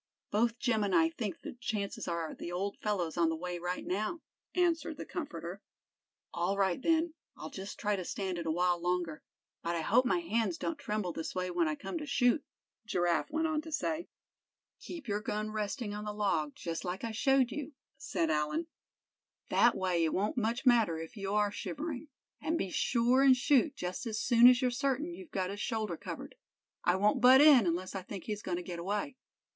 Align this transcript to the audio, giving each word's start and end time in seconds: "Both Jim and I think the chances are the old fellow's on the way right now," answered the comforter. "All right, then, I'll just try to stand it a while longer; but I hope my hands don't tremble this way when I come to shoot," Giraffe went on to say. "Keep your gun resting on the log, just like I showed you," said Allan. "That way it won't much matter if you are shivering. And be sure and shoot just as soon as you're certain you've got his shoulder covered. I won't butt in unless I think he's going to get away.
"Both 0.31 0.57
Jim 0.57 0.83
and 0.83 0.95
I 0.95 1.09
think 1.09 1.41
the 1.41 1.53
chances 1.53 2.07
are 2.07 2.33
the 2.33 2.51
old 2.51 2.75
fellow's 2.79 3.17
on 3.17 3.29
the 3.29 3.35
way 3.35 3.59
right 3.59 3.85
now," 3.85 4.21
answered 4.55 4.97
the 4.97 5.05
comforter. 5.05 5.61
"All 6.33 6.57
right, 6.57 6.81
then, 6.81 7.13
I'll 7.37 7.51
just 7.51 7.77
try 7.77 7.95
to 7.95 8.03
stand 8.03 8.39
it 8.39 8.47
a 8.47 8.51
while 8.51 8.79
longer; 8.81 9.21
but 9.61 9.75
I 9.75 9.81
hope 9.81 10.05
my 10.07 10.17
hands 10.17 10.57
don't 10.57 10.79
tremble 10.79 11.13
this 11.13 11.35
way 11.35 11.51
when 11.51 11.67
I 11.67 11.75
come 11.75 11.99
to 11.99 12.07
shoot," 12.07 12.43
Giraffe 12.87 13.29
went 13.29 13.45
on 13.45 13.61
to 13.61 13.71
say. 13.71 14.07
"Keep 14.79 15.07
your 15.07 15.21
gun 15.21 15.51
resting 15.51 15.93
on 15.93 16.03
the 16.03 16.13
log, 16.15 16.55
just 16.55 16.83
like 16.83 17.03
I 17.03 17.11
showed 17.11 17.51
you," 17.51 17.73
said 17.99 18.31
Allan. 18.31 18.65
"That 19.49 19.77
way 19.77 20.03
it 20.03 20.13
won't 20.15 20.35
much 20.35 20.65
matter 20.65 20.97
if 20.97 21.15
you 21.15 21.31
are 21.35 21.51
shivering. 21.51 22.07
And 22.41 22.57
be 22.57 22.71
sure 22.71 23.21
and 23.21 23.37
shoot 23.37 23.75
just 23.75 24.07
as 24.07 24.19
soon 24.19 24.47
as 24.47 24.63
you're 24.63 24.71
certain 24.71 25.13
you've 25.13 25.29
got 25.29 25.51
his 25.51 25.61
shoulder 25.61 25.95
covered. 25.95 26.33
I 26.83 26.95
won't 26.95 27.21
butt 27.21 27.39
in 27.41 27.67
unless 27.67 27.93
I 27.93 28.01
think 28.01 28.23
he's 28.23 28.41
going 28.41 28.57
to 28.57 28.63
get 28.63 28.79
away. 28.79 29.15